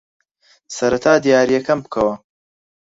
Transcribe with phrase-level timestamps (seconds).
[0.75, 2.15] سەرەتا دیارییەکەم بکەوە.